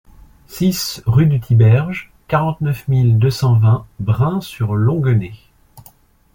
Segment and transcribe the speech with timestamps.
[0.47, 5.35] six rue du Thiberge, quarante-neuf mille deux cent vingt Brain-sur-Longuenée